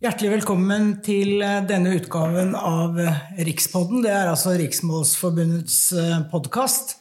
[0.00, 3.98] Hjertelig velkommen til eh, denne utgaven av eh, Rikspodden.
[4.00, 6.94] Det er altså Riksmålsforbundets eh, podkast.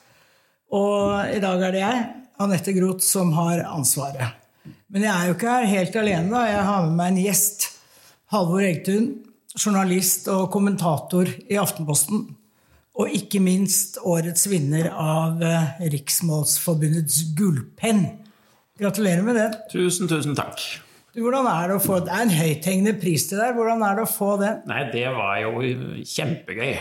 [0.75, 2.01] Og i dag er det jeg,
[2.43, 4.35] Anette Groth, som har ansvaret.
[4.91, 6.33] Men jeg er jo ikke her helt alene.
[6.33, 6.41] da.
[6.49, 7.69] Jeg har med meg en gjest.
[8.35, 9.07] Halvor Egtun,
[9.55, 12.27] journalist og kommentator i Aftenposten.
[12.99, 15.39] Og ikke minst årets vinner av
[15.95, 18.03] Riksmålsforbundets gullpenn.
[18.83, 19.49] Gratulerer med det.
[19.71, 20.67] Tusen, tusen takk.
[21.19, 23.55] Hvordan er Det å få, det er en høythengende pris til deg.
[23.57, 24.53] Hvordan er det å få det?
[24.69, 25.51] Nei, det var jo
[26.07, 26.71] kjempegøy.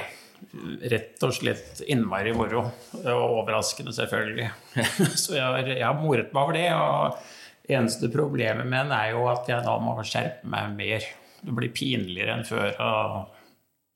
[0.92, 2.62] Rett og slett innmari moro.
[3.00, 4.50] Og overraskende, selvfølgelig.
[5.22, 6.68] Så jeg har, jeg har moret meg over det.
[6.74, 11.08] Og eneste problemet med den er jo at jeg da må skjerpe meg mer.
[11.38, 12.92] Det blir pinligere enn før å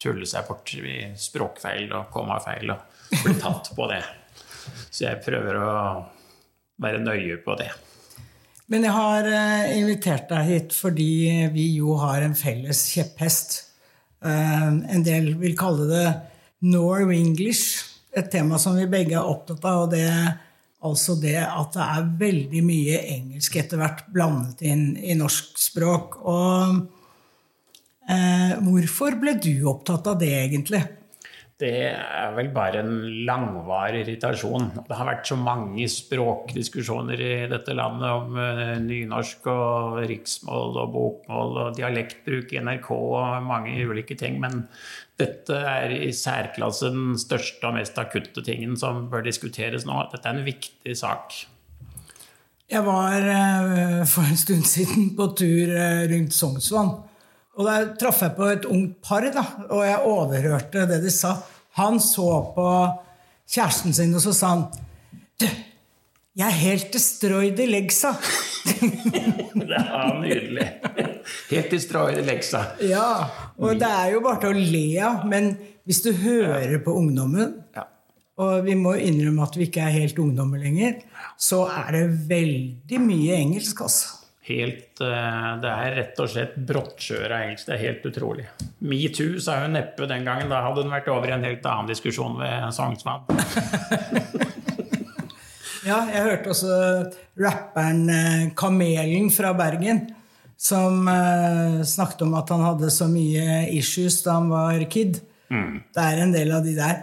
[0.03, 4.03] tulle seg bort i språkfeil og kommafeil og bli tatt på det.
[4.91, 5.71] Så jeg prøver å
[6.83, 7.71] være nøye på det.
[8.71, 13.59] Men jeg har uh, invitert deg hit fordi vi jo har en felles kjepphest.
[14.23, 16.07] Uh, en del vil kalle det
[16.63, 19.87] Nor-English, et tema som vi begge er opptatt av.
[19.87, 20.09] og det
[20.83, 26.17] Altså det at det er veldig mye engelsk etter hvert blandet inn i norsk språk.
[26.27, 26.81] Og
[28.11, 30.83] eh, hvorfor ble du opptatt av det, egentlig?
[31.63, 32.95] Det er vel bare en
[33.27, 34.71] langvarig irritasjon.
[34.89, 40.91] Det har vært så mange språkdiskusjoner i dette landet om uh, nynorsk og riksmål og
[40.97, 44.41] bokmål og dialektbruk i NRK og mange ulike ting.
[44.43, 44.65] Men
[45.21, 50.01] dette er i særklasse den største og mest akutte tingen som bør diskuteres nå.
[50.11, 51.45] Dette er en viktig sak.
[52.73, 56.95] Jeg var uh, for en stund siden på tur uh, rundt Sognsvann.
[57.53, 61.37] Og der traff jeg på et ungt par, da, og jeg overhørte det de sa.
[61.79, 62.69] Han så på
[63.53, 64.65] kjæresten sin, og så sa han
[65.41, 65.47] Du,
[66.33, 68.15] jeg er helt destroyed i legsa.
[69.61, 70.69] det er nydelig.
[71.51, 72.63] Helt destroyed i legsa.
[72.89, 73.09] Ja,
[73.59, 75.27] og det er jo bare til å le av.
[75.29, 75.51] Men
[75.89, 77.85] hvis du hører på ungdommen, ja.
[78.41, 81.03] og vi må innrømme at vi ikke er helt ungdommer lenger,
[81.37, 84.22] så er det veldig mye engelsk, altså.
[84.43, 87.69] Helt, eh, det er rett og slett brottkjør av engelsk.
[87.69, 88.47] Det er helt utrolig.
[88.83, 90.51] Metoo sa hun neppe den gangen.
[90.51, 93.23] Da hadde hun vært over i en helt annen diskusjon ved Sognsvann.
[95.89, 96.81] ja, jeg hørte også
[97.39, 100.09] rapperen eh, Kamelen fra Bergen.
[100.63, 105.17] Som uh, snakket om at han hadde så mye issues da han var kid.
[105.51, 105.81] Mm.
[105.91, 107.01] Det er en del av de der.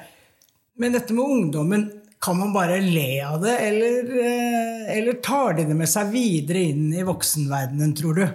[0.79, 1.83] Men dette med ungdommen
[2.22, 6.66] kan man bare le av det, eller, eh, eller tar de det med seg videre
[6.72, 8.25] inn i voksenverdenen, tror du?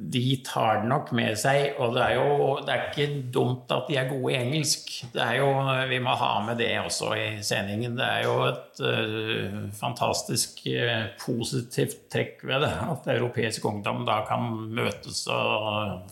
[0.00, 3.90] De tar det nok med seg, og det er jo det er ikke dumt at
[3.90, 4.88] de er gode i engelsk.
[5.12, 5.50] Det er jo,
[5.90, 7.98] Vi må ha med det også i sendingen.
[7.98, 12.72] Det er jo et uh, fantastisk uh, positivt trekk ved det.
[12.94, 16.08] At europeisk ungdom da kan møtes og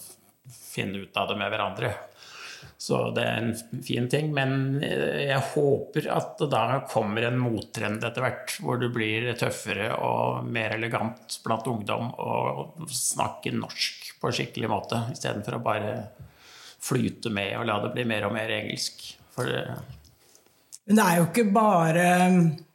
[0.53, 1.95] finne ut av det med hverandre.
[2.79, 4.31] Så det er en fin ting.
[4.35, 9.33] Men eh, jeg håper at det da kommer en mottrend etter hvert, hvor du blir
[9.39, 15.93] tøffere og mer elegant blant ungdom og snakker norsk på skikkelig måte, istedenfor å bare
[16.79, 19.03] flyte med og la det bli mer og mer engelsk.
[19.35, 19.51] For
[20.89, 22.05] men det er jo ikke bare,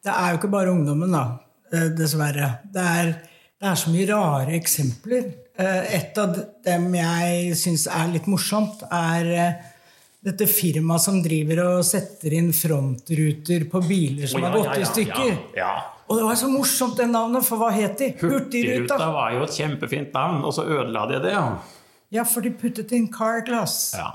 [0.05, 1.23] det er jo ikke bare ungdommen, da.
[1.73, 2.49] Eh, dessverre.
[2.69, 3.07] Det er,
[3.57, 5.31] det er så mye rare eksempler.
[5.57, 6.35] Eh, et av
[6.67, 9.31] dem jeg syns er litt morsomt, er
[10.23, 14.79] dette firmaet som driver og setter inn frontruter på biler som oh, ja, har gått
[14.79, 15.33] i stykker.
[15.57, 15.73] Ja,
[16.07, 18.11] og det var så morsomt, det navnet, for hva het de?
[18.19, 18.35] Hurtigruta.
[18.35, 21.31] Hurtigruta var jo et kjempefint navn, og så ødela de det.
[21.35, 21.45] Ja,
[22.19, 23.93] ja for de puttet inn Carglass.
[23.97, 24.11] Ja.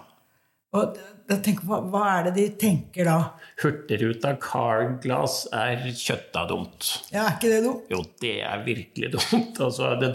[0.77, 3.17] Og tenker, hva, hva, er det de tenker da?
[3.61, 6.89] Hurtigruta Carglass er kjøtta dumt.
[7.13, 7.91] Ja, Er ikke det dumt?
[7.93, 9.61] Jo, det er virkelig dumt.
[9.67, 10.15] Altså, den,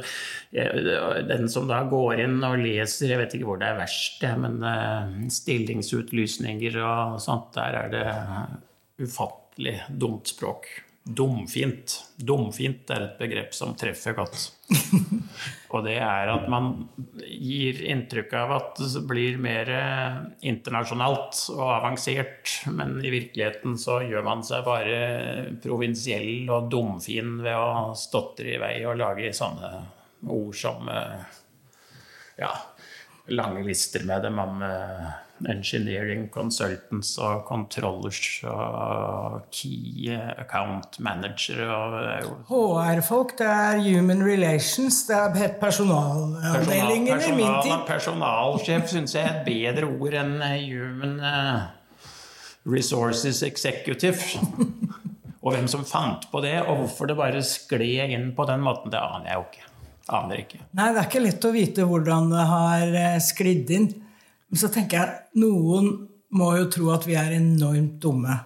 [1.29, 4.57] den, som da går inn og leser Jeg vet ikke hvor det er verst, men
[4.65, 8.07] uh, stillingsutlysninger og sånt, der er det
[9.03, 10.71] ufattelig dumt språk.
[11.03, 11.97] Dumfint.
[12.15, 14.45] Dumfint er et begrep som treffer godt.
[15.75, 16.69] Og det er at man
[17.19, 23.99] gir inntrykk av at det blir mer eh, internasjonalt og avansert, men i virkeligheten så
[24.05, 24.99] gjør man seg bare
[25.65, 29.73] provinsiell og dumfin ved å stotre i vei og lage sånne
[30.29, 31.25] ord som eh,
[32.39, 32.53] ja,
[33.33, 35.11] lange lister med dem om eh,
[35.49, 41.63] engineering consultants og controllers og key account manager.
[42.49, 47.85] HR-folk, det er human relations, det er het personalavdelingen personal, i min tid.
[47.87, 51.67] Personalsjef syns jeg er et bedre ord enn human eh,
[52.69, 54.39] resources executive.
[55.43, 58.93] og hvem som fant på det, og hvorfor det bare skled inn på den måten,
[58.93, 59.69] det aner jeg jo ikke.
[60.13, 60.57] Aner ikke.
[60.75, 63.91] Nei, det er ikke lett å vite hvordan det har eh, sklidd inn.
[64.53, 65.87] Men så tenker jeg noen
[66.37, 68.39] må jo tro at vi er enormt dumme.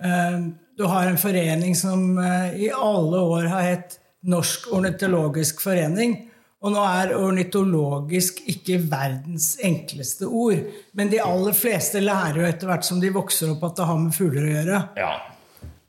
[0.00, 0.38] Eh,
[0.74, 6.16] Du har en forening som eh, i alle år har hett Norsk ornitologisk forening.
[6.64, 10.64] Og nå er ornitologisk ikke verdens enkleste ord.
[10.96, 14.00] Men de aller fleste lærer jo etter hvert som de vokser opp, at det har
[14.00, 14.80] med fugler å gjøre.
[14.98, 15.12] Ja.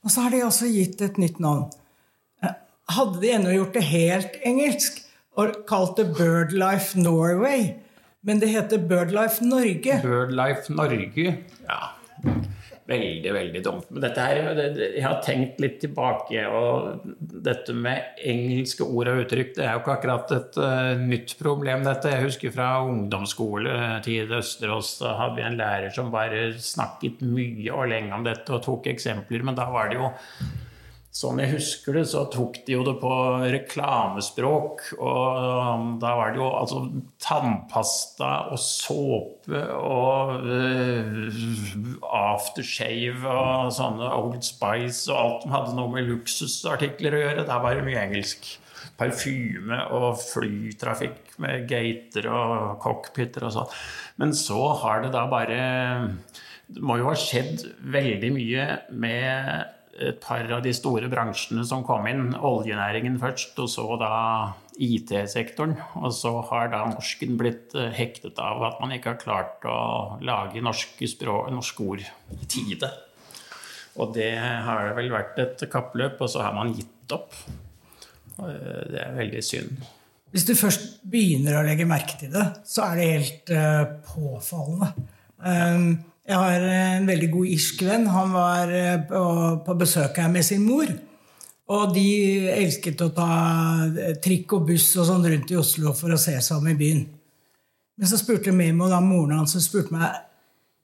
[0.06, 1.66] Og så har de også gitt et nytt navn.
[2.44, 2.54] Eh,
[3.00, 5.00] Hadde de ennå gjort det helt engelsk
[5.40, 7.72] og kalt det BirdLife Norway,
[8.26, 11.38] men det heter BirdLife Norge Birdlife Norge.
[11.68, 11.82] Ja.
[12.86, 13.88] Veldig, veldig dumt.
[13.90, 19.56] Men dette her, jeg har tenkt litt tilbake, og dette med engelske ord og uttrykk,
[19.58, 22.14] det er jo ikke akkurat et uh, nytt problem, dette.
[22.14, 27.74] Jeg husker fra ungdomsskoletid i Østerås, da hadde vi en lærer som bare snakket mye
[27.74, 30.14] og lenge om dette og tok eksempler, men da var det jo
[31.16, 33.10] Sånn jeg husker det, så tok de jo det på
[33.54, 34.82] reklamespråk.
[35.00, 36.82] Og da var det jo altså
[37.24, 41.38] tannpasta og såpe og uh,
[42.20, 47.48] aftershave og sånne Old Spice og alt som hadde noe med luksusartikler å gjøre.
[47.48, 48.52] Der var det mye engelsk.
[49.00, 53.72] Parfyme og flytrafikk med gater og cockpiter og sånn.
[54.20, 55.64] Men så har det da bare
[56.68, 57.64] Det må jo ha skjedd
[57.94, 62.34] veldig mye med et par av de store bransjene som kom inn.
[62.36, 64.12] Oljenæringen først, og så da
[64.76, 65.76] IT-sektoren.
[66.02, 69.80] Og så har da norsken blitt eh, hektet av at man ikke har klart å
[70.26, 72.92] lage norske, språk, norske ord i tide.
[73.96, 77.38] Og det har vel vært et kappløp, og så har man gitt opp.
[78.40, 79.86] Eh, Det er veldig synd.
[80.36, 84.92] Hvis du først begynner å legge merke til det, så er det helt eh, påfallende.
[85.40, 85.86] Um,
[86.26, 88.08] jeg har en veldig god irsk venn.
[88.10, 89.26] Han var eh, på,
[89.66, 90.90] på besøk her med sin mor.
[91.76, 92.08] Og de
[92.50, 93.30] elsket å ta
[93.86, 96.78] eh, trikk og buss og sånn rundt i Oslo for å se seg om i
[96.78, 97.04] byen.
[97.96, 100.08] Men så spurte Memo, da moren hans, så spurte meg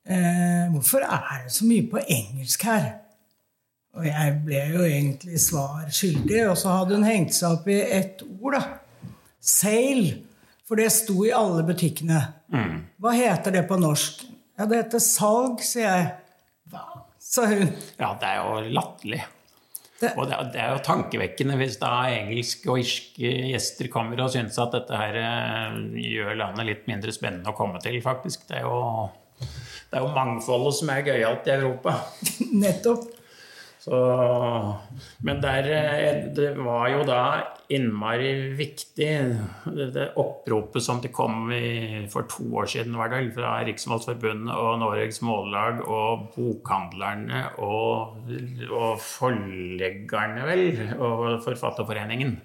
[0.06, 2.88] eh, hvorfor er det så mye på engelsk her.
[3.98, 7.82] Og jeg ble jo egentlig svar skyldig, og så hadde hun hengt seg opp i
[7.82, 9.10] ett ord, da.
[9.42, 10.22] Sale.
[10.70, 12.22] For det sto i alle butikkene.
[13.02, 14.22] Hva heter det på norsk?
[14.60, 16.10] Ja, det heter salg, sier jeg.
[16.72, 16.84] Hva?
[17.32, 17.70] sa hun.
[18.00, 19.22] Ja, det er jo latterlig.
[20.02, 24.20] Det- Og det er, det er jo tankevekkende hvis da engelske og irske gjester kommer
[24.24, 28.48] og syns at dette her eh, gjør landet litt mindre spennende å komme til, faktisk.
[28.50, 31.94] Det er jo, det er jo mangfoldet som er gøyalt i Europa.
[32.66, 33.06] Nettopp.
[33.82, 33.98] Så,
[35.26, 37.22] men der, eh, det var jo da
[37.72, 39.10] innmari viktig,
[39.96, 44.82] det, oppropet som det kom i, for to år siden, var det fra Riksmålsforbundet og
[44.82, 48.20] Norges Mållag og bokhandlerne og,
[48.68, 52.38] og forleggerne, vel, og Forfatterforeningen.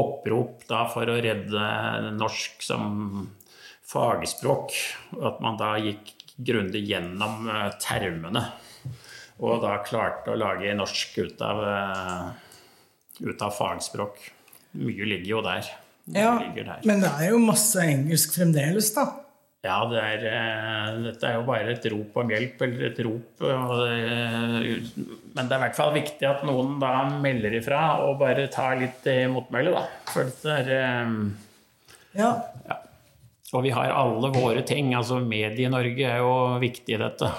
[0.00, 3.28] Opprop da for å redde norsk som
[3.90, 4.74] fagspråk.
[5.18, 8.44] At man da gikk grundig gjennom eh, termene.
[9.40, 14.20] Og da klarte å lage norsk ut av, eh, ut av fagspråk.
[14.78, 15.66] Mye ligger jo der.
[16.10, 16.78] Mye Ja, der.
[16.86, 19.04] men det er jo masse engelsk fremdeles, da.
[19.62, 23.42] Ja, det er, eh, dette er jo bare et rop om hjelp, eller et rop.
[23.44, 25.04] Og det,
[25.36, 28.78] men det er i hvert fall viktig at noen da melder ifra og bare tar
[28.80, 29.82] litt eh, motmæle, da.
[30.14, 31.12] For det er eh,
[32.16, 32.30] Ja,
[32.70, 32.78] ja.
[33.50, 34.92] Og vi har alle våre ting.
[34.94, 37.30] altså Medie-Norge er jo viktig i dette.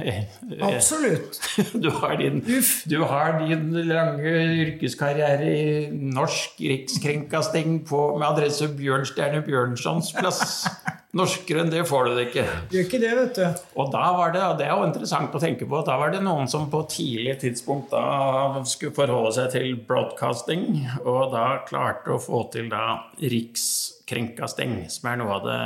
[0.70, 1.38] absolutt.
[1.74, 2.42] Du har, din,
[2.90, 4.32] du har din lange
[4.64, 10.66] yrkeskarriere i norsk rikskringkasting på, med adresse Bjørnstjerne Bjørnsons plass.
[11.12, 12.44] Norskere enn det får du det ikke.
[12.72, 13.64] Gjør ikke det, vet du.
[13.82, 16.22] Og da var det, og det er jo interessant å tenke på, da var det
[16.24, 22.20] noen som på tidlig tidspunkt da skulle forholde seg til broadcasting, og da klarte å
[22.22, 22.86] få til da
[23.20, 25.60] rikskringkasting, som er noe av det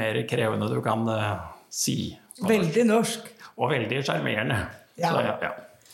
[0.00, 1.32] mer krevende du kan eh,
[1.70, 1.98] si.
[2.42, 3.30] Veldig norsk.
[3.60, 4.56] Og veldig sjarmerende.
[4.98, 5.50] Ja, ja.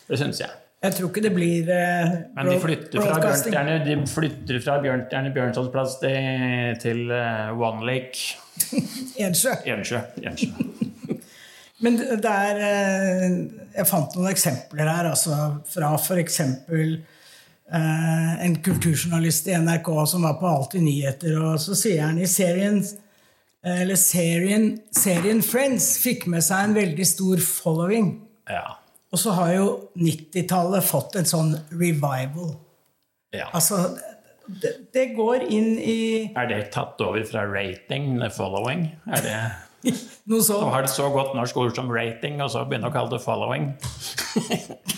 [0.06, 0.52] Det syns jeg.
[0.84, 3.16] Jeg tror ikke det blir eh, Men de flytter fra.
[3.22, 8.36] Bjørnstjerne, de flytter fra Bjørnstjerne Bjørnsons plass til, til uh, One Lake
[9.26, 9.56] Ensjø.
[9.72, 10.02] Ensjø.
[10.20, 10.50] Ensjø.
[11.84, 13.34] Men det det er eh,
[13.76, 16.40] Jeg fant noen eksempler her, altså fra f.eks.
[16.46, 22.30] Eh, en kulturjournalist i NRK som var på Alltid nyheter, og så sier han i
[22.30, 22.80] serien
[23.66, 28.12] eller serien, serien Friends fikk med seg en veldig stor following.
[28.46, 28.76] Ja.
[29.16, 32.50] Og så har jo 90-tallet fått en sånn revival.
[33.32, 33.46] ja.
[33.56, 33.96] Altså,
[34.46, 36.00] det, det går inn i
[36.36, 38.90] Er det tatt over fra rating, the following?
[39.08, 39.38] Er det,
[40.28, 40.68] noe og sånt.
[40.74, 43.72] har det så godt norsk ord som rating, og så begynne å kalle det following?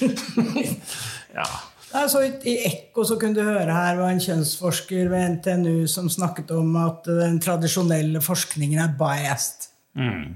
[1.38, 1.46] ja.
[1.94, 6.50] Altså, I Ekko så kunne du høre her var en kjønnsforsker ved NTNU som snakket
[6.58, 9.70] om at den tradisjonelle forskningen er biased.
[9.94, 10.34] Mm.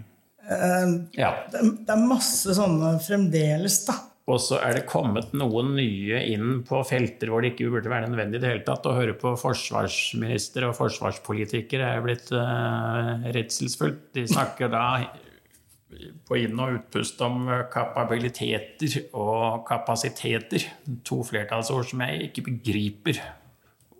[0.48, 1.34] Eh, Ja.
[1.52, 3.98] Det, det er masse sånne fremdeles, da.
[4.30, 8.06] Og så er det kommet noen nye inn på felter hvor det ikke burde være
[8.06, 8.86] nødvendig i det hele tatt.
[8.86, 14.12] Å høre på forsvarsminister og forsvarspolitikere er blitt uh, redselsfullt.
[14.14, 14.84] De snakker da
[16.28, 20.68] på inn- og utpust om kapabiliteter og kapasiteter.
[21.10, 23.18] To flertallsord som jeg ikke begriper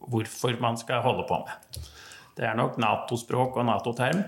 [0.06, 1.82] hvorfor man skal holde på med.
[2.38, 4.22] Det er nok Nato-språk og Nato-term,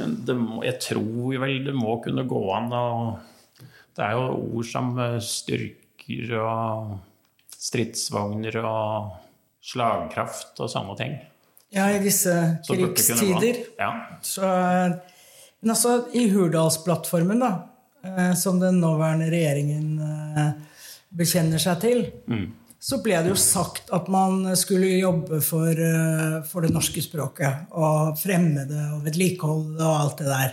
[0.00, 2.86] men det må, jeg tror vel det må kunne gå an å
[3.94, 6.96] Det er jo ord som eh, styrker og
[7.54, 9.12] stridsvogner og
[9.64, 11.14] slagkraft og sånne ting.
[11.74, 12.34] Ja, i disse
[12.66, 13.62] krigstider.
[13.78, 13.92] Ja.
[14.22, 14.42] Så,
[15.62, 17.52] men altså, i Hurdalsplattformen, da,
[18.02, 20.50] eh, som den nåværende regjeringen eh,
[21.14, 22.04] bekjenner seg til,
[22.84, 27.70] så ble det jo sagt at man skulle jobbe for, eh, for det norske språket.
[27.72, 30.52] Og fremme det og vedlikeholde det og alt det der.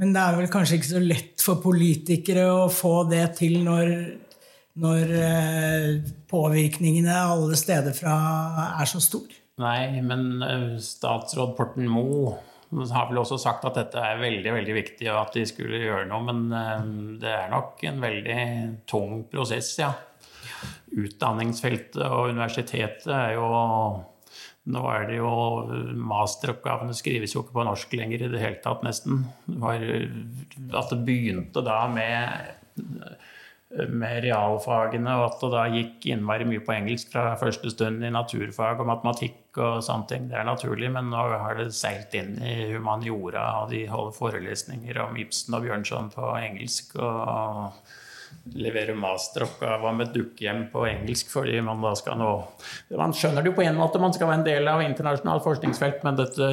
[0.00, 3.92] Men det er vel kanskje ikke så lett for politikere å få det til når,
[4.80, 8.16] når eh, påvirkningene alle steder fra
[8.80, 9.28] er så stor.
[9.60, 12.38] Nei, men eh, statsråd Porten Moe
[12.94, 16.06] har vel også sagt at dette er veldig veldig viktig, og at de skulle gjøre
[16.08, 16.22] noe.
[16.32, 18.44] Men det er nok en veldig
[18.88, 19.90] tung prosess, ja.
[20.90, 23.50] Utdanningsfeltet og universitetet er jo
[24.70, 25.30] Nå er det jo
[25.96, 29.24] Masteroppgavene skrives jo ikke på norsk lenger i det hele tatt, nesten.
[29.48, 33.16] At det begynte da med
[33.70, 38.10] med realfagene, og at det da gikk innmari mye på engelsk fra første stund i
[38.10, 40.26] naturfag og matematikk og sånne ting.
[40.30, 44.98] Det er naturlig, men nå har det seilt inn i humaniora, og de holder forelesninger
[45.04, 46.96] om Ibsen og Bjørnson på engelsk.
[46.98, 47.78] og
[48.56, 52.30] leverer masteroppgave med dukkehjem på engelsk fordi man da skal nå
[52.98, 56.04] Man skjønner det jo på en måte, man skal være en del av internasjonalt forskningsfelt,
[56.06, 56.48] men dette,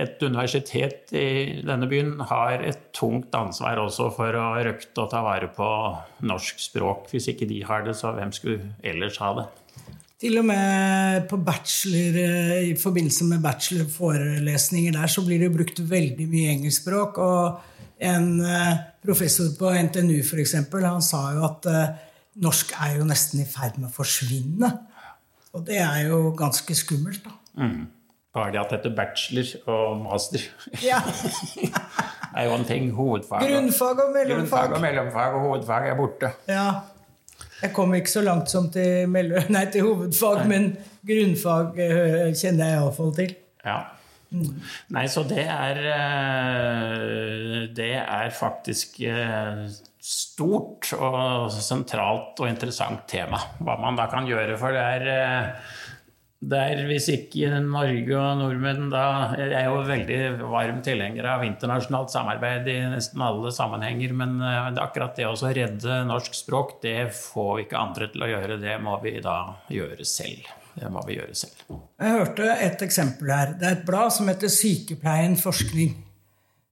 [0.00, 5.22] et universitet i denne byen har et tungt ansvar også for å røkte og ta
[5.24, 5.68] vare på
[6.26, 7.10] norsk språk.
[7.12, 9.46] Hvis ikke de har det, så hvem skulle ellers ha det?
[10.24, 15.80] Til og med på bachelor, eh, i forbindelse med bachelorforelesninger der, så blir det brukt
[15.80, 17.18] veldig mye engelskspråk.
[17.18, 21.92] Og en eh, professor på NTNU for eksempel, han sa jo at eh,
[22.42, 24.70] norsk er jo nesten i ferd med å forsvinne.
[25.54, 27.36] Og det er jo ganske skummelt, da.
[27.62, 27.84] Mm.
[28.34, 30.42] Bare det at dette bachelor og master
[30.82, 30.98] Ja.
[31.06, 31.68] det
[32.40, 32.88] er jo en ting.
[32.96, 34.34] Hovedfag Grunnfag og mellomfag.
[34.34, 36.32] grunnfag og mellomfag og hovedfag er borte.
[36.50, 36.66] Ja.
[37.62, 39.06] Jeg kom ikke så langt som til,
[39.54, 40.72] nei, til hovedfag, men
[41.06, 43.36] grunnfag eh, kjenner jeg iallfall til.
[43.64, 43.78] Ja.
[44.94, 49.64] Nei, så det er eh, Det er faktisk eh,
[50.04, 53.40] stort og sentralt og interessant tema.
[53.60, 54.58] Hva man da kan gjøre.
[54.60, 55.54] For det er
[56.44, 59.04] der er hvis ikke Norge og nordmenn da
[59.38, 60.18] Jeg er jo veldig
[60.50, 66.02] varm tilhenger av internasjonalt samarbeid i nesten alle sammenhenger, men eh, akkurat det å redde
[66.08, 68.60] norsk språk, det får vi ikke andre til å gjøre.
[68.60, 69.38] Det må vi da
[69.72, 70.63] gjøre selv.
[70.90, 71.60] Må vi gjøre selv.
[72.00, 73.54] Jeg hørte et eksempel her.
[73.58, 75.94] Det er et blad som heter Sykepleien forskning.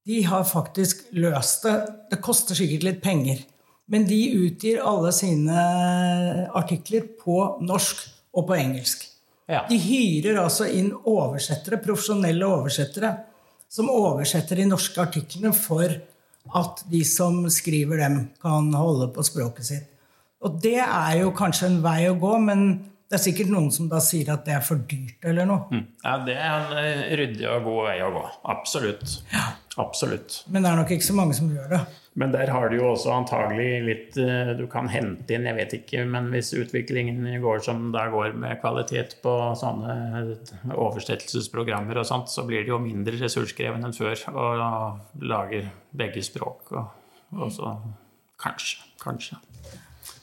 [0.07, 1.77] De har faktisk løst det.
[2.11, 3.45] Det koster sikkert litt penger.
[3.93, 5.63] Men de utgir alle sine
[6.59, 9.05] artikler på norsk og på engelsk.
[9.51, 9.65] Ja.
[9.69, 13.13] De hyrer altså inn oversettere, profesjonelle oversettere,
[13.73, 15.93] som oversetter de norske artiklene for
[16.59, 19.89] at de som skriver dem, kan holde på språket sitt.
[20.43, 22.65] Og det er jo kanskje en vei å gå, men
[23.13, 25.67] det er sikkert noen som da sier at det er for dyrt eller noe.
[25.69, 25.83] Mm.
[26.01, 28.23] Ja, det er en eh, ryddig og god vei å gå.
[28.49, 29.19] Absolutt.
[29.83, 30.39] Absolutt.
[30.49, 31.83] Men det er nok ikke så mange som gjør det.
[32.17, 35.77] Men der har du jo også antagelig litt eh, du kan hente inn, jeg vet
[35.77, 40.25] ikke, men hvis utviklingen går som det går med kvalitet på sånne
[40.73, 44.51] oversettelsesprogrammer og sånt, så blir det jo mindre ressurskrevende enn før å
[45.21, 46.73] lage begge språk.
[46.73, 47.77] Og, og så
[48.41, 49.37] kanskje, kanskje.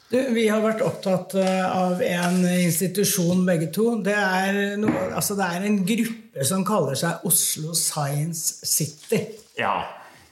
[0.10, 3.92] Du, vi har vært opptatt eh, av en institusjon begge to.
[4.02, 9.20] Det er, noe, altså det er en gruppe som kaller seg Oslo Science City.
[9.60, 9.76] Ja.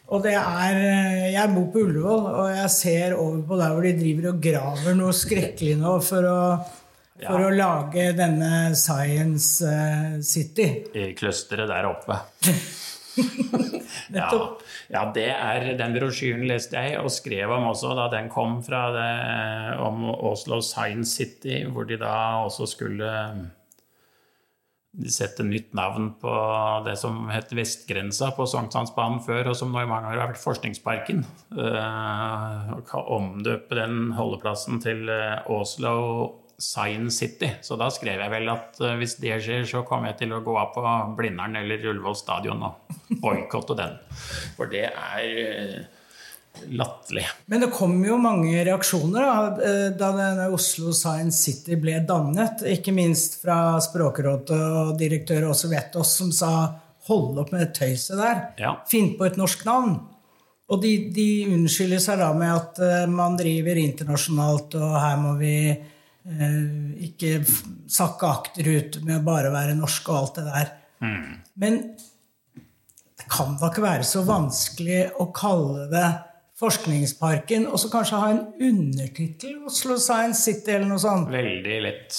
[0.09, 3.85] Og det er eh, Jeg bor på Ullevål, og jeg ser over på der hvor
[3.85, 6.41] de driver og graver noe skrekkelig nå for å,
[7.21, 10.71] for å lage denne Science eh, City.
[10.97, 12.17] I clusteret der oppe.
[14.13, 14.29] Ja,
[14.91, 18.85] ja, det er den brosjyren leste jeg og skrev om også da den kom fra
[18.95, 19.11] det,
[19.83, 22.13] om Oslo Science City, hvor de da
[22.45, 23.11] også skulle
[25.11, 26.33] sette nytt navn på
[26.87, 30.41] det som het Vestgrensa på Sankthansbanen før, og som nå i mange år har vært
[30.41, 31.21] Forskningsparken.
[31.53, 32.73] Uh,
[33.17, 35.93] omdøpe den holdeplassen til uh, Oslo
[36.57, 37.49] Science City.
[37.61, 40.41] Så da skrev jeg vel at uh, hvis det skjer, så kommer jeg til å
[40.45, 40.83] gå av på
[41.17, 43.93] Blindern eller Ullevål stadion og boikotte den.
[44.57, 45.85] For det er
[46.73, 47.27] latterlig.
[47.45, 52.63] Men det kom jo mange reaksjoner da, eh, da denne Oslo Science City ble dannet.
[52.65, 56.49] Ikke minst fra Språkrådet og direktør Åse Vetås, som sa
[57.07, 58.41] 'hold opp med det tøyset der'.
[58.57, 58.81] Ja.
[58.89, 59.99] Finn på et norsk navn.
[60.69, 65.77] Og de, de, unnskylder seg da med at man driver internasjonalt, og her må vi
[67.07, 67.39] ikke
[67.91, 70.71] sakke akterut med å bare være norsk og alt det der.
[70.99, 71.35] Mm.
[71.61, 71.77] Men
[73.17, 76.07] det kan da ikke være så vanskelig å kalle det
[76.57, 81.29] Forskningsparken, og så kanskje ha en undertittel Oslo Science City eller noe sånt?
[81.29, 82.17] Veldig lett.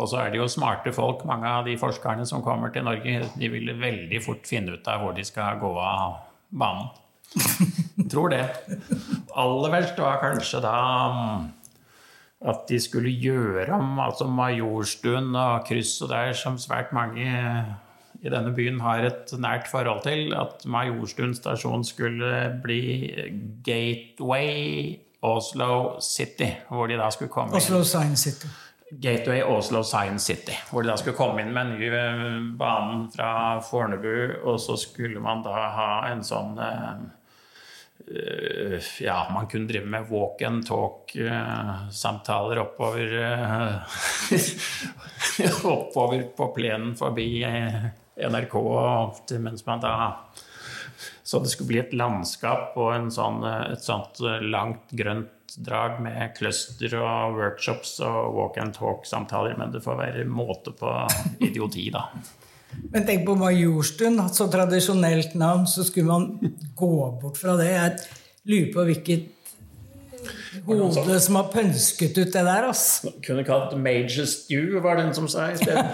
[0.00, 3.26] Og så er det jo smarte folk, mange av de forskerne som kommer til Norge.
[3.36, 6.16] De vil veldig fort finne ut av hvor de skal gå av
[6.48, 6.88] banen.
[8.12, 8.42] Tror det.
[9.36, 10.74] Aller verst var kanskje da
[12.44, 17.24] at de skulle gjøre om altså Majorstuen og krysset der, som svært mange
[18.24, 22.82] i denne byen har et nært forhold til, at Majorstuen stasjon skulle bli
[23.64, 28.52] Gateway Oslo City, hvor de da skulle komme Oslo Science City.
[29.02, 33.08] Gateway Oslo Science City, hvor de da skulle komme inn med en ny eh, bane
[33.16, 37.00] fra Fornebu, og så skulle man da ha en sånn uh,
[39.00, 43.74] ja, man kunne drive med walk and talk-samtaler uh, oppover uh,
[45.72, 47.44] Oppover på plenen forbi
[48.20, 48.56] NRK
[49.40, 49.94] mens man da
[51.22, 56.96] Så det skulle bli et landskap og sånn, et sånt langt grønt drag med cluster
[56.98, 59.56] og workshops og walk and talk-samtaler.
[59.58, 60.92] Men det får være måte på
[61.44, 62.08] idioti, da.
[62.94, 67.70] Men tenk på Majorstuen, så tradisjonelt navn, så skulle man gå bort fra det.
[67.72, 67.96] Jeg
[68.50, 69.30] lurer på hvilket
[70.68, 73.04] hode som har pønsket ut det der, ass.
[73.26, 75.90] Kunne kalt Major Stew, var den som sa i stedet.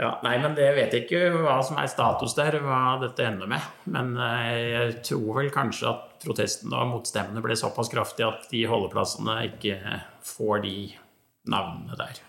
[0.00, 3.50] Ja, nei, men det vet jeg ikke hva som er status der, hva dette ender
[3.50, 3.66] med.
[3.92, 8.64] Men eh, jeg tror vel kanskje at protestene og motstemmene ble såpass kraftige at de
[8.70, 9.76] holdeplassene ikke
[10.24, 10.74] får de
[11.52, 12.22] navnene der.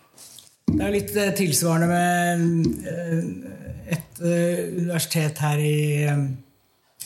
[0.72, 2.44] Det er litt eh, tilsvarende med
[2.88, 3.24] eh,
[3.98, 6.08] et universitet her i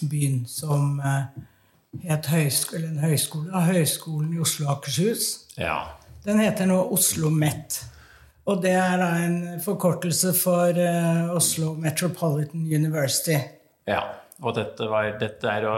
[0.05, 0.99] byen som
[2.03, 5.29] het høyskole, en høyskole, Høgskolen i Oslo og Akershus.
[5.57, 5.77] Ja.
[6.25, 7.79] Den heter nå Oslo MET.
[8.45, 10.77] Og det er da en forkortelse for
[11.33, 13.39] Oslo Metropolitan University.
[13.87, 14.03] Ja,
[14.43, 15.77] og dette, var, dette er å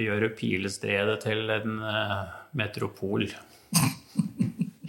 [0.00, 1.78] gjøre Pilestredet til en
[2.56, 3.28] metropol.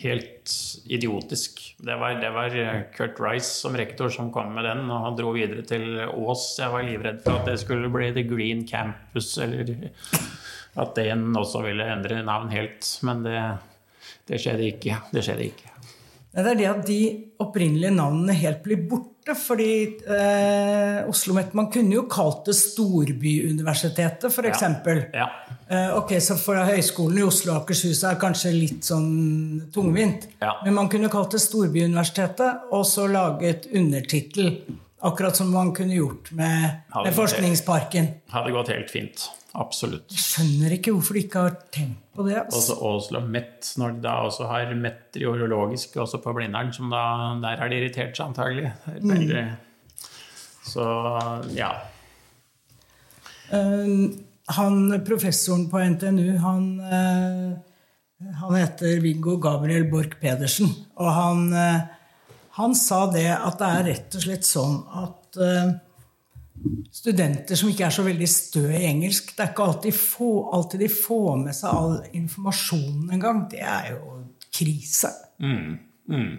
[0.02, 0.54] Helt
[0.86, 1.62] idiotisk.
[1.78, 2.56] Det var, det var,
[2.96, 6.46] Kurt Rice som rektor som kom med den, og han dro videre til Ås.
[6.60, 9.90] Jeg var livredd for at det skulle bli The Green Campus, eller
[10.78, 12.86] at den også ville endre navn helt.
[13.08, 13.42] Men det,
[14.30, 15.02] det skjedde ikke.
[15.14, 15.74] Det skjedde ikke.
[16.38, 17.02] Det er det at de
[17.42, 19.17] opprinnelige navnene helt blir borte.
[19.36, 19.72] Fordi
[20.08, 24.64] eh, Oslo Met Man kunne jo kalt det Storbyuniversitetet, f.eks.
[24.64, 25.04] Ja.
[25.14, 25.28] ja.
[25.68, 30.30] Eh, ok, Så for Høgskolen i Oslo og Akershus er kanskje litt sånn tungvint.
[30.40, 30.56] Ja.
[30.64, 34.54] Men man kunne kalt det Storbyuniversitetet, og så laget undertittel.
[35.06, 38.08] Akkurat som man kunne gjort med, med Forskningsparken.
[38.34, 39.28] Hadde gått helt fint.
[39.58, 40.10] Absolutt.
[40.14, 42.36] Jeg skjønner ikke hvorfor de ikke har tenkt på det.
[42.44, 42.76] Altså.
[42.76, 47.04] Også Oslo Met, når de da også har meteorologisk også på Blindern, som da
[47.42, 48.72] der har de irritert seg antagelig.
[49.02, 49.44] Veldig.
[49.46, 50.12] Mm.
[50.68, 50.88] Så
[51.56, 51.72] ja.
[53.54, 54.10] Uh,
[54.58, 60.74] han professoren på NTNU, han, uh, han heter Viggo Gabriel Borch Pedersen.
[60.98, 61.97] Og han, uh,
[62.58, 65.40] han, sa det at det er rett og slett sånn at
[66.94, 69.34] studenter som ikke er så veldig stø i engelsk.
[69.36, 73.44] Det er ikke alltid, få, alltid de får med seg all informasjonen engang.
[73.52, 74.18] Det er jo
[74.58, 75.14] krise.
[75.44, 75.78] Mm,
[76.10, 76.36] mm.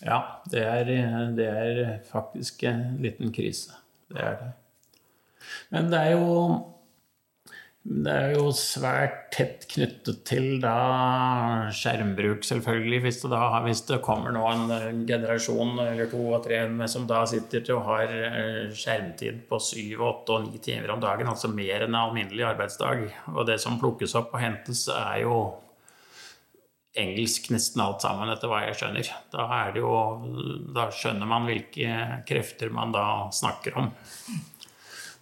[0.00, 0.92] Ja, det er,
[1.36, 3.76] det er, faktisk en liten krise.
[4.08, 4.50] Det er det.
[5.74, 6.28] Men det er jo
[7.90, 10.74] det er jo svært tett knyttet til da
[11.74, 13.00] skjermbruk, selvfølgelig.
[13.02, 16.60] Hvis det, da, hvis det kommer nå en eh, generasjon eller to og tre
[16.92, 21.02] som da sitter til å ha eh, skjermtid på syv, åtte og ni timer om
[21.02, 23.02] dagen, altså mer enn en alminnelig arbeidsdag,
[23.34, 25.40] og det som plukkes opp og hentes, er jo
[27.00, 29.10] engelsk nesten alt sammen, etter hva jeg skjønner.
[29.34, 29.90] Da, jo,
[30.78, 33.90] da skjønner man hvilke krefter man da snakker om.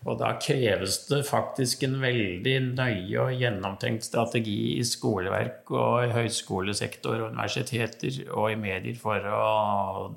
[0.07, 6.13] Og da kreves det faktisk en veldig nøye og gjennomtenkt strategi i skoleverk og i
[6.15, 9.49] høyskolesektor og universiteter og i medier for å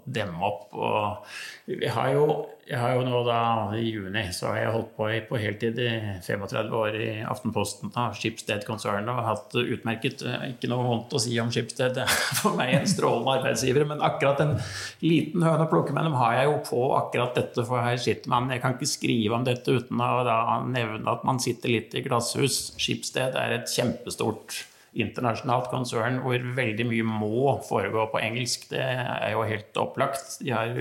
[0.05, 0.67] demme opp.
[0.77, 2.27] Og vi har jo,
[2.69, 3.39] jeg har jo nå da
[3.75, 5.89] i juni så har jeg holdt på på heltid i
[6.23, 11.51] 35 år i Aftenposten av Schibsted-konsernet og hatt utmerket Ikke noe vondt å si om
[11.51, 14.55] Schibsted, det er for meg en strålende arbeidsgiver, men akkurat en
[15.03, 18.31] liten høne å plukke med dem har jeg jo på akkurat dette, for her sitter
[18.31, 22.03] man Jeg kan ikke skrive om dette uten å nevne at man sitter litt i
[22.05, 22.75] glasshus.
[22.81, 28.69] Skipsted er et kjempestort internasjonalt konsern hvor veldig mye må foregå på engelsk.
[28.73, 30.37] Det er jo helt opplagt.
[30.43, 30.73] De har,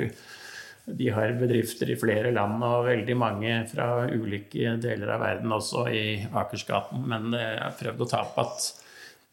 [0.86, 5.86] de har bedrifter i flere land og veldig mange fra ulike deler av verden også
[5.92, 7.04] i Akersgaten.
[7.10, 8.70] Men jeg har prøvd å ta opp at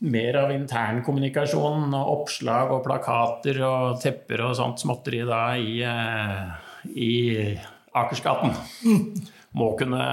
[0.07, 6.51] mer av internkommunikasjon og oppslag og plakater og tepper og sånt småtteri da i, eh,
[6.93, 7.57] i
[7.97, 8.53] Akersgaten.
[9.57, 10.03] Må kunne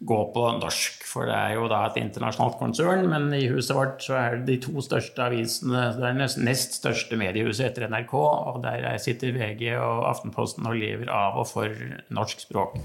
[0.00, 3.02] gå på norsk, for det er jo da et internasjonalt konsern.
[3.10, 6.78] Men i huset vårt så er det de to største avisene, det er nest, nest
[6.78, 8.14] største mediehuset etter NRK.
[8.16, 11.84] Og der sitter VG og Aftenposten og lever av og for
[12.16, 12.78] norsk språk.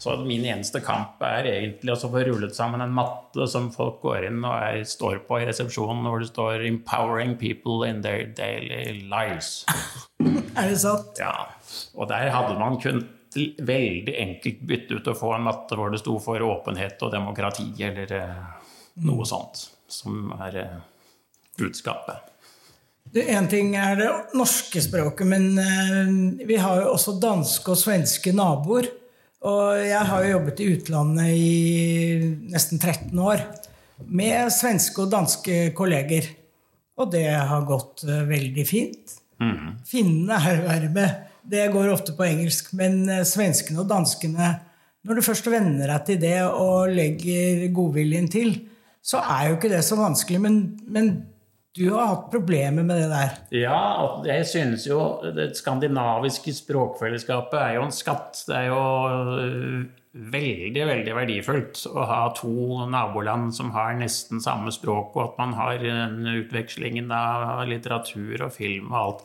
[0.00, 4.30] Så min eneste kamp er egentlig å få rullet sammen en matte som folk går
[4.30, 9.04] inn og er, står på i resepsjonen, hvor det står 'Empowering people in their daily
[9.12, 9.64] lives'.
[10.56, 11.20] er det sant?
[11.20, 11.52] Ja.
[11.94, 16.02] Og der hadde man kunnet veldig enkelt bytte ut og få en matte hvor det
[16.02, 18.42] sto for åpenhet og demokrati, eller eh,
[19.06, 20.76] noe sånt, som er eh,
[21.58, 22.28] budskapet.
[23.12, 28.32] Én ting er det norske språket, men uh, vi har jo også danske og svenske
[28.32, 28.88] naboer.
[29.42, 31.50] Og jeg har jo jobbet i utlandet i
[32.54, 33.42] nesten 13 år
[34.06, 36.30] med svenske og danske kolleger.
[37.02, 39.16] Og det har gått veldig fint.
[39.42, 39.82] Mm.
[39.88, 41.31] Finnene er verre med.
[41.50, 44.52] Det går ofte på engelsk, men eh, svenskene og danskene
[45.02, 48.52] Når du først venner deg til det og legger godviljen til,
[49.02, 50.38] så er jo ikke det så vanskelig.
[50.38, 51.08] Men, men
[51.72, 53.34] du har hatt problemer med det der?
[53.62, 53.80] Ja,
[54.28, 55.00] jeg synes jo
[55.32, 58.44] det skandinaviske språkfellesskapet er jo en skatt.
[58.48, 58.82] Det er jo
[60.12, 65.56] veldig veldig verdifullt å ha to naboland som har nesten samme språk, og at man
[65.56, 69.22] har utvekslingen av litteratur og film og alt.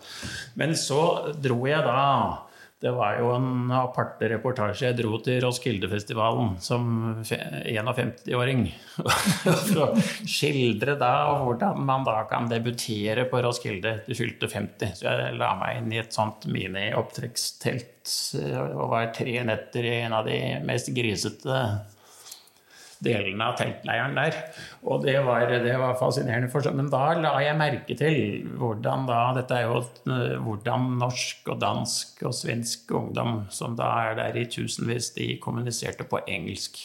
[0.56, 2.47] Men så dro jeg da
[2.78, 4.92] det var jo en aparte reportasje.
[4.92, 6.84] Jeg dro til Roskildefestivalen som
[7.26, 8.68] 51-åring.
[9.72, 9.88] For å
[10.30, 11.12] skildre da
[11.42, 14.94] hvordan man da kan debutere på Roskilde til fylte 50.
[15.00, 18.14] Så jeg la meg inn i et sånt mini-opptrekkstelt
[18.46, 20.38] og var tre netter i en av de
[20.70, 21.64] mest grisete
[23.04, 24.36] delene av teltleiren der.
[24.88, 26.50] Og det var, det var fascinerende.
[26.52, 28.20] For, men da la jeg merke til
[28.58, 29.82] hvordan da Dette er jo
[30.46, 36.08] hvordan norsk og dansk og svensk ungdom som da er der i tusenvis, de kommuniserte
[36.08, 36.80] på engelsk.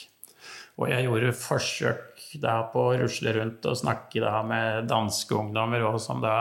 [0.80, 5.84] Og jeg gjorde forsøk da på å rusle rundt og snakke da med danske ungdommer
[5.84, 6.36] òg, som da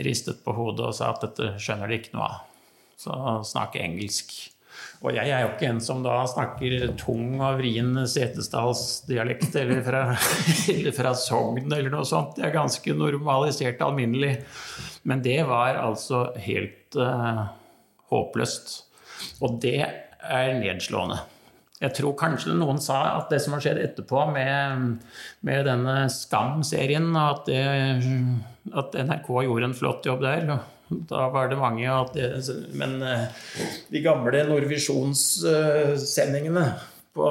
[0.00, 2.46] ristet på hodet og sa at dette skjønner de ikke noe av.
[3.00, 3.16] Så
[3.48, 4.49] snakke engelsk.
[5.00, 10.02] Og jeg er jo ikke en som da snakker tung og vrien setesdalsdialekt eller fra,
[10.98, 12.36] fra Sogn eller noe sånt.
[12.36, 14.34] Det er ganske normalisert alminnelig.
[15.08, 17.46] Men det var altså helt uh,
[18.12, 18.74] håpløst.
[19.40, 21.22] Og det er nedslående.
[21.80, 24.98] Jeg tror kanskje noen sa at det som har skjedd etterpå med,
[25.48, 30.44] med denne Skam-serien, at, at, NRK gjorde en flott jobb der
[30.90, 33.24] da var det mange det, Men eh,
[33.88, 36.72] de gamle Nordvisjonssendingene
[37.14, 37.30] på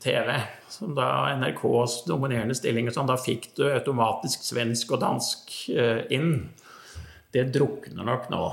[0.00, 0.40] TV,
[0.72, 6.48] som da NRKs dominerende stilling, sånn, da fikk du automatisk svensk og dansk eh, inn,
[7.34, 8.44] det drukner nok nå.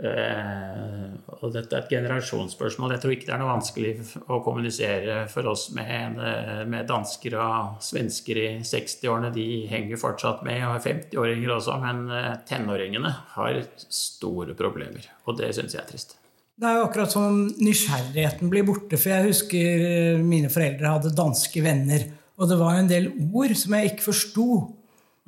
[0.00, 1.10] Uh,
[1.40, 2.94] og dette er et generasjonsspørsmål.
[2.94, 3.90] Jeg tror ikke det er noe vanskelig
[4.32, 9.30] å kommunisere for oss med, eh, med dansker og svensker i 60-årene.
[9.32, 15.06] De henger fortsatt med, og er 50-åringer også, men uh, tenåringene har store problemer.
[15.28, 16.16] Og det syns jeg er trist.
[16.60, 19.00] Det er jo akkurat som nysgjerrigheten blir borte.
[19.00, 22.04] For jeg husker mine foreldre hadde danske venner,
[22.40, 24.50] og det var en del ord som jeg ikke forsto.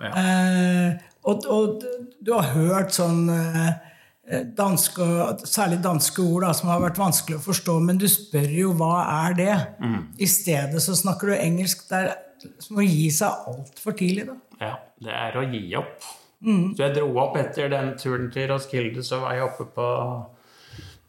[0.03, 0.13] Ja.
[0.13, 1.89] Eh, og, og,
[2.21, 3.92] du har hørt sånn Eh,
[4.57, 5.05] danske,
[5.51, 8.95] særlig danske ord da, som har vært vanskelig å forstå, men du spør jo hva
[9.27, 9.55] er det?
[9.83, 10.01] Mm.
[10.23, 11.87] I stedet så snakker du engelsk.
[11.91, 12.13] Det er
[12.63, 14.27] som å gi seg altfor tidlig.
[14.31, 14.37] da.
[14.63, 16.07] Ja, det er å gi opp.
[16.43, 16.73] Mm.
[16.75, 19.89] Så jeg dro opp etter den turen til Roskilde, så var jeg oppe på,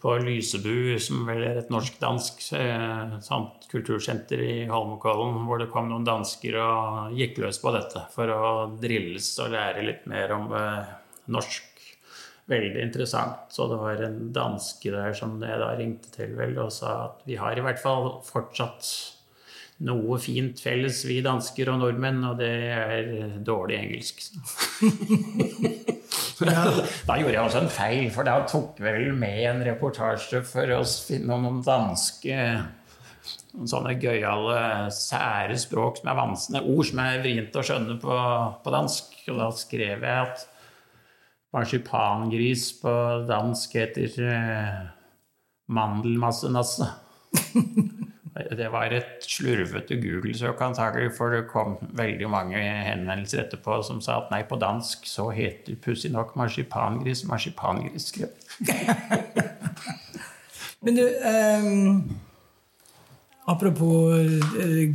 [0.03, 3.15] på Lysebu, som vel er et norsk-dansk eh,
[3.71, 8.43] kultursenter i Holmenkollen, hvor det kom noen dansker og gikk løs på dette for å
[8.81, 10.93] drilles og lære litt mer om eh,
[11.33, 11.72] norsk
[12.51, 13.49] veldig interessant.
[13.53, 17.27] Så det var en danske der som jeg da ringte til vel og sa at
[17.27, 18.89] vi har i hvert fall fortsatt
[19.83, 23.09] noe fint felles, vi dansker og nordmenn, og det er
[23.43, 24.21] dårlig engelsk.
[27.07, 30.83] da gjorde jeg også en feil, for da tok vel med en reportasje for å
[30.85, 32.37] finne noen danske
[33.53, 38.17] noen sånne gøyale, sære språk som er vansende, ord som er vrient å skjønne på,
[38.63, 39.13] på dansk.
[39.29, 40.47] Og da skrev jeg at
[41.53, 42.91] marsipangris på
[43.29, 44.79] dansk heter eh,
[45.73, 46.87] mandelmassenasse.
[48.33, 54.15] Det var et slurvete Google-søk antagelig, for det kom veldig mange henvendelser etterpå som sa
[54.23, 58.09] at nei, på dansk så heter pussig nok marsipangris marsipangris.
[60.83, 61.69] Men du eh,
[63.53, 64.17] Apropos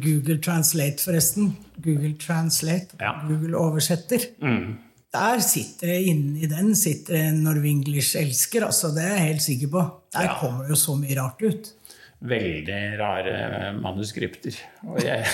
[0.03, 1.53] Google Translate, forresten.
[1.85, 3.12] Google Translate, Ja.
[3.29, 4.18] Google oversetter.
[4.42, 4.79] Mm.
[5.14, 8.90] Der sitter det inni den sitter det en Norwenglish-elsker, altså.
[8.92, 9.85] Det er jeg helt sikker på.
[10.12, 10.35] Der Ja.
[10.40, 11.73] kommer det jo så mye rart ut.
[12.21, 14.57] veldig rare manuskripter.
[14.85, 15.25] Og, jeg,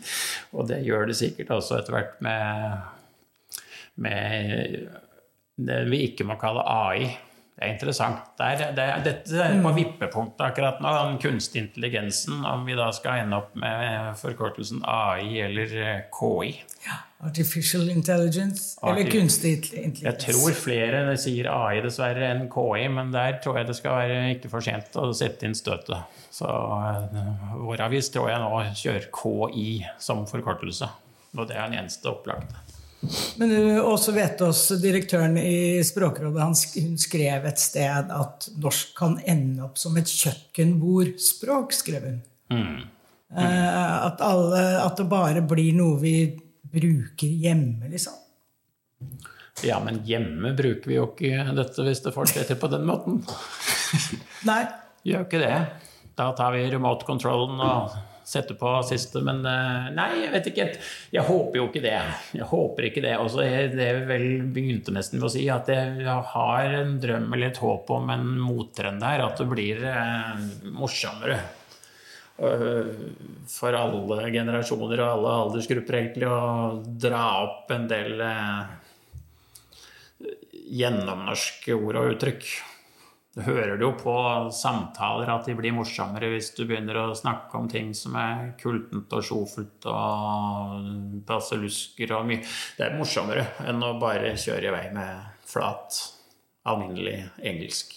[0.58, 2.80] og det gjør det sikkert også etter hvert med,
[3.96, 4.88] med
[5.56, 7.12] det vi ikke må kalle AI.
[7.52, 8.32] Det er interessant.
[8.38, 12.74] Det er, det er, dette er på vippepunktet akkurat nå, den kunstig intelligensen, om vi
[12.78, 15.74] da skal ende opp med forkortelsen AI eller
[16.16, 16.54] KI.
[16.86, 18.80] Ja, Artificial intelligence.
[18.82, 20.02] Eller kunstig intelligens.
[20.02, 24.32] Jeg tror flere sier AI dessverre enn KI, men der tror jeg det skal være
[24.34, 26.18] ikke for sent å sette inn støtet.
[26.34, 29.68] Så eh, vår avis tror jeg nå kjører KI
[30.02, 30.90] som forkortelse.
[31.36, 32.58] Og det er den eneste opplagte.
[33.40, 38.92] Men Og så vet oss direktøren i Språkrådet, han, hun skrev et sted at norsk
[38.98, 42.20] kan ende opp som et kjøkkenbordspråk, skrev hun.
[42.52, 42.82] Mm.
[43.32, 43.40] Mm.
[43.40, 46.16] at, alle, at det bare blir noe vi
[46.72, 48.18] bruker hjemme, liksom.
[49.64, 53.20] Ja, men hjemme bruker vi jo ikke dette hvis det fortsetter på den måten.
[54.48, 54.62] Nei.
[55.08, 55.56] Gjør ikke det.
[56.18, 57.96] Da tar vi remote controllen og
[58.32, 60.66] setter på siste, men eh, nei, jeg vet ikke.
[61.14, 61.96] Jeg håper jo ikke det.
[62.38, 63.14] Jeg håper ikke det.
[63.20, 67.52] Også det jeg vel begynte nesten med å si, at jeg har en drøm eller
[67.52, 71.38] et håp om en mottrend her, at det blir eh, morsommere.
[72.40, 72.92] eh,
[73.52, 78.20] For alle generasjoner og alle aldersgrupper, egentlig, å dra opp en del
[80.72, 82.46] gjennomnorske ord og uttrykk.
[83.32, 84.14] Du hører det jo på
[84.52, 89.14] samtaler at de blir morsommere hvis du begynner å snakke om ting som er kultent
[89.16, 90.90] og sjofelt og
[91.28, 92.44] baselusker og mye.
[92.76, 95.96] Det er morsommere enn å bare kjøre i vei med flat,
[96.68, 97.96] alminnelig engelsk.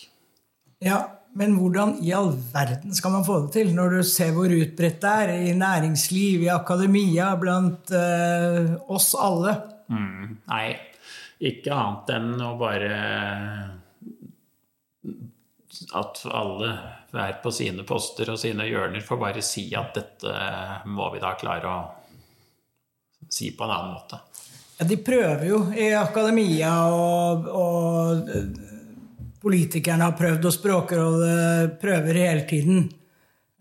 [0.83, 1.03] Ja,
[1.35, 5.01] men hvordan i all verden skal man få det til, når du ser hvor utbredt
[5.03, 9.57] det er i næringsliv, i akademia, blant eh, oss alle?
[9.91, 10.67] Mm, nei,
[11.51, 12.93] ikke annet enn å bare
[15.97, 16.71] At alle
[17.11, 20.33] hver på sine poster og sine hjørner får bare si at dette
[20.91, 21.79] må vi da klare å
[23.31, 24.19] si på en annen måte.
[24.77, 28.49] Ja, de prøver jo i akademia, og, og eh,
[29.41, 32.81] politikerne har prøvd, og Språkrådet prøver hele tiden.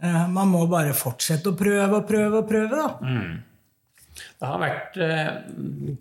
[0.03, 2.89] Eh, Man må bare fortsette å prøve og prøve og prøve, da.
[4.15, 5.31] Det har vært eh,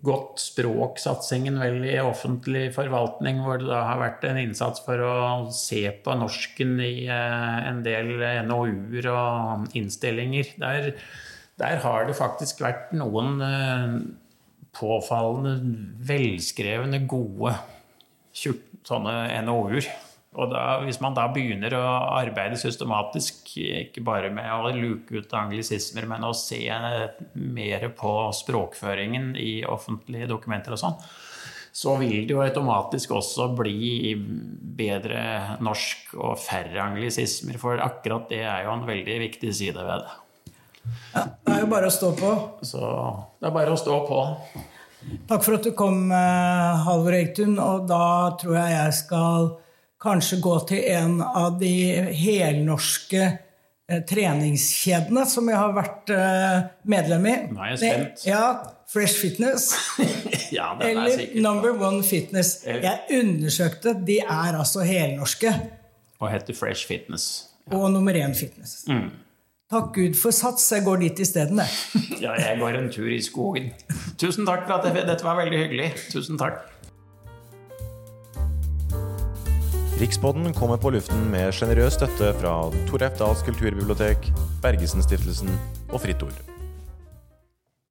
[0.06, 5.14] godt språksatsingen vel i offentlig forvaltning, hvor det da har vært en innsats for å
[5.54, 8.12] se på norsken i eh, en del
[8.46, 10.54] NOU-er og innstillinger.
[10.62, 10.92] Der,
[11.60, 13.98] der har det faktisk vært noen eh,
[14.74, 15.56] påfallende
[16.06, 17.56] velskrevne, gode
[18.34, 19.90] tjukk- sånne NOU-er.
[20.34, 21.84] Og da, hvis man da begynner å
[22.16, 26.64] arbeide systematisk, ikke bare med å luke ut anglisismer, men å se
[27.38, 30.98] mer på språkføringen i offentlige dokumenter og sånn,
[31.74, 34.12] så vil det jo automatisk også bli
[34.78, 37.58] bedre norsk og færre anglisismer.
[37.58, 40.20] For akkurat det er jo en veldig viktig side ved det.
[41.14, 42.30] Ja, det er jo bare å stå på.
[42.62, 42.78] Så
[43.40, 44.22] det er bare å stå på.
[45.28, 47.58] Takk for at du kom, eh, Halvor Egtun.
[47.58, 49.50] Og da tror jeg jeg skal
[50.04, 51.72] kanskje gå til en av de
[52.14, 56.58] helnorske eh, treningskjedene som jeg har vært eh,
[56.92, 57.34] medlem i.
[57.54, 58.26] Nå er jeg spent.
[58.28, 58.44] Ja,
[58.90, 59.72] Fresh Fitness.
[60.54, 62.50] Ja, den er Eller sikkert Number One Fitness.
[62.68, 63.94] Jeg undersøkte.
[64.06, 65.50] De er altså helnorske.
[66.20, 67.48] Og heter Fresh Fitness.
[67.72, 68.84] Og nummer én Fitness.
[68.86, 69.08] Mm.
[69.72, 70.68] Takk Gud for sats.
[70.72, 71.68] Jeg går dit isteden, jeg.
[72.24, 73.72] Ja, jeg går en tur i skogen.
[74.20, 75.90] Tusen takk for at jeg, dette var veldig hyggelig.
[76.12, 76.62] Tusen takk.
[79.94, 82.54] Rikspodden kommer på luften med sjenerøs støtte fra
[82.88, 83.04] Tor.
[83.18, 84.26] Dahls kulturbibliotek,
[84.64, 85.54] Bergesen-stiftelsen
[85.92, 86.53] og Fritt Ord.